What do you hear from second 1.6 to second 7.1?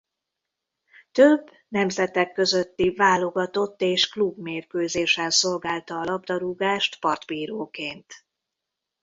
nemzetek közötti válogatott- és klubmérkőzésen szolgálta a labdarúgást